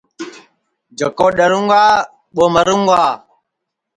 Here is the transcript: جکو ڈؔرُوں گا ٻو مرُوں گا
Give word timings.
جکو 0.97 1.27
ڈؔرُوں 1.37 1.65
گا 1.71 1.83
ٻو 2.33 2.45
مرُوں 2.53 2.83
گا 2.89 3.03